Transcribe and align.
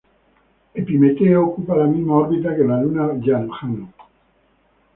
Epimeteo 0.83 1.43
ocupa 1.45 1.75
la 1.75 1.85
misma 1.91 2.15
órbita 2.21 2.55
que 2.55 2.63
la 2.63 2.81
luna 2.81 3.07
Jano. 3.29 3.93